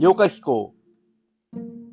[0.00, 0.74] 妖怪飛行。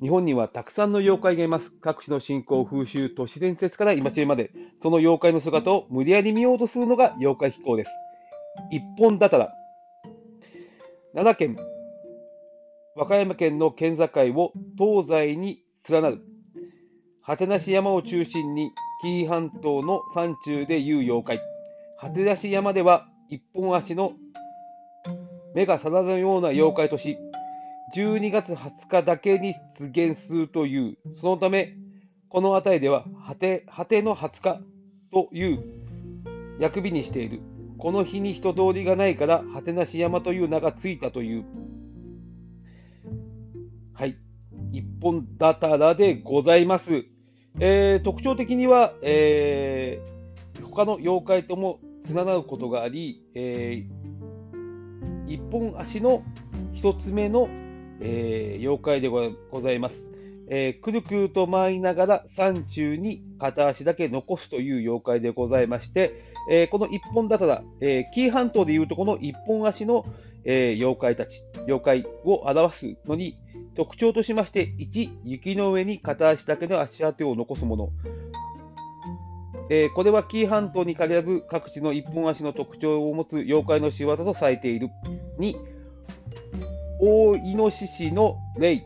[0.00, 1.70] 日本にはたくさんの妖怪がいます。
[1.82, 7.90] 各地の信仰、風習、都市伝説から今知るまで、その妖怪の姿を無理やり見ようとするのが妖怪飛行です。
[8.70, 9.52] 一本だたら。
[11.12, 11.62] 奈良県、
[12.96, 14.04] 和歌山県の県境
[14.34, 16.22] を東西に連なる、
[17.22, 18.72] 果てなし山を中心に
[19.02, 21.40] 紀伊半島の山中でいう妖怪。
[22.00, 24.14] 果てなし山では一本足の
[25.54, 27.18] 目が定のような妖怪とし、
[27.94, 31.76] 12月20日だけに出現するという、そのため、
[32.28, 34.60] この辺りでは果て果ての20日
[35.12, 35.64] という
[36.60, 37.40] 役日にしている。
[37.78, 41.44] この日に人通りがないから、果てなし山という名がついたという。
[43.94, 44.16] はい。
[44.72, 47.04] 一本だたらでございます。
[47.58, 50.10] えー特徴的には、えー
[50.62, 56.22] 他の妖怪ともつながることがあり、えー一本足の
[56.72, 57.48] 一つ目の、
[58.00, 59.94] えー妖怪でございます。
[60.48, 66.12] えーくるくると回りながら山中に片足だけ残すという妖怪でございまして、
[66.50, 70.04] えーこの一本だたら、え紀伊半島でいうとこの一本足の、
[70.44, 73.38] え妖怪たち、妖怪を表すのに
[73.76, 77.88] 特徴としまして、1、雪の上に片足だけの足跡を残すもの。
[79.70, 84.88] えーこれは紀伊半島に限らず各地の一本足の特徴を持つ妖怪の仕業とされている。
[85.38, 85.54] 2、
[87.02, 88.84] 大イノシシの霊。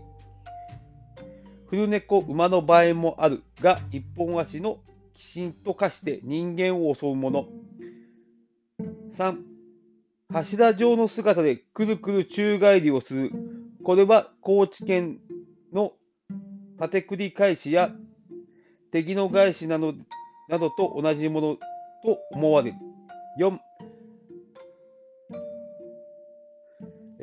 [1.67, 4.79] 古猫、馬の場合もあるが、一本足の
[5.35, 7.47] 鬼神と化して人間を襲うもの。
[9.19, 9.37] 3、
[10.29, 13.33] 柱状の姿でくるくる宙返りをする。
[13.83, 15.19] これは高知県
[15.73, 15.95] の
[16.79, 17.91] 縦繰り返しや
[18.93, 19.93] 敵の返しなど
[20.49, 21.57] などと同じもの
[22.05, 22.77] と思われる。
[23.41, 23.59] 4、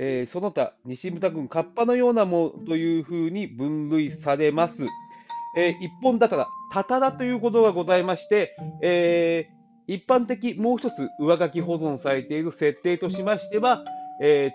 [0.03, 4.73] えー、その他、西牟田郡、河童のようなものというふうに分類されます。
[5.55, 13.85] えー、一本ら、たたらということがございまして、えー、一般的、もう一つ上書き保存されている設定としましては、
[14.23, 14.53] え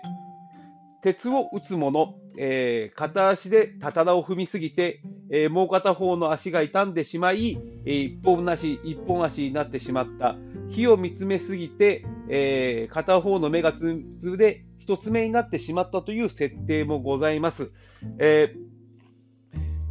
[1.01, 10.35] 鉄を打つ者、え片足でたたらを踏みすぎて、えもう片方の足が傷んでしまい、え一本足、一本足になってしまった。
[10.71, 17.71] 火を見つめすぎて、え片方の目がつぶで1つ目になってしまったという設定もございます。
[18.19, 18.77] えー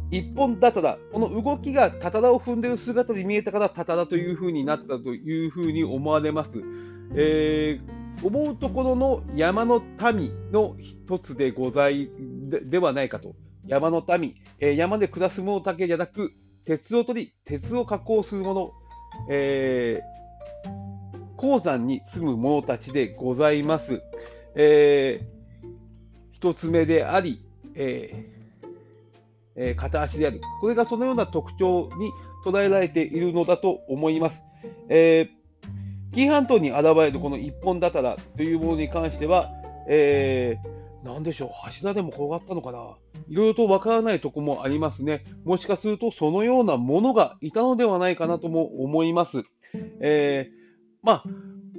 [0.09, 6.61] 一本高田、この動きが高田を踏んでいる姿に見えたからただというふうになったというふうに思われます。
[7.13, 9.81] えー、思うところの山の
[10.13, 12.09] 民の一つでござい
[12.69, 13.35] ではないかと。
[13.65, 16.31] 山の民、えー、山で暮らす者だけじゃなく、
[16.65, 18.71] 鉄を取り、鉄を加工する者、
[19.29, 24.01] えー、鉱山に住む者たちでございます。
[24.57, 25.37] えー
[26.33, 27.41] 一つ目であり、
[27.73, 28.71] えー
[29.55, 30.41] えー片足である。
[30.61, 32.11] これがそのような特徴に
[32.45, 34.43] 捉えられているのだと思います。
[34.89, 35.37] えー
[36.13, 39.49] 紀伊半島に現れるこの一本だたらというものに関しては、
[39.87, 42.95] えー、でしょう、柱でも転がったのかな。
[43.29, 45.23] いろいろとわからないとこもありますね。
[45.43, 49.43] もしかするとそのようなものがいたのではないかなとも思います。
[50.01, 50.57] えー
[51.03, 51.23] まあ、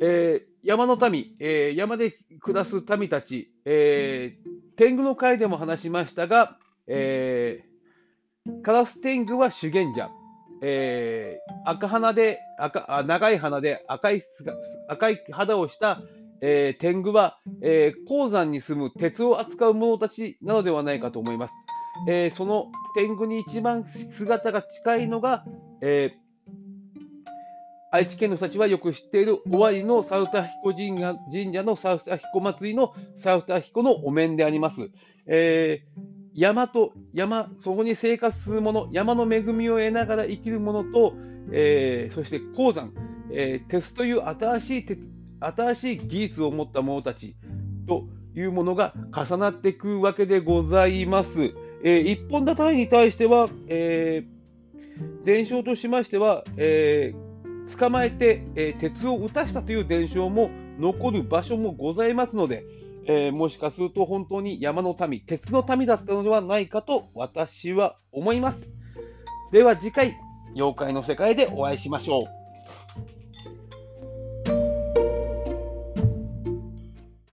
[0.00, 7.68] え山の民、えー山で暮らす民たち、えー天狗の会でも話しましたが、えー
[8.62, 10.08] カラス天狗は修験者、
[10.62, 14.24] えー赤鼻で赤長い鼻で赤い
[14.88, 16.00] 赤い肌をした、
[16.42, 21.54] えー天狗は、えー鉱山に住む鉄を扱う者たちなのではないかと思います。
[22.08, 23.84] えーその天狗に一番
[24.16, 25.44] 姿が近いのが、
[25.82, 26.27] えー
[27.90, 34.90] 愛知県の人たちはよく知っている尾張のサウタ彦神社神社のサウタ彦祭りのサウタ彦のお面であります。
[35.26, 41.14] えー山と山、そこに生活する者、山の恵みを得ながら生きる者と、
[41.50, 42.92] えーそして鉱山、
[43.32, 45.00] えー鉄という新しい鉄
[45.40, 47.34] 新しい技術を持った者たち
[47.88, 48.04] と
[48.36, 51.30] いうものが重なってくるわけでございます。
[51.82, 57.27] えー一本立てに対しては、えー伝承としましては、えー
[57.76, 62.64] 捕まえて、えー鉄を打たしたという伝承も残る場所もございますので、
[63.06, 68.58] えーもしかすると本当に山の民、鉄の民だったのではないかと私は思います。
[69.52, 70.16] では次回、
[70.54, 72.37] 妖怪の世界でお会いしましょう。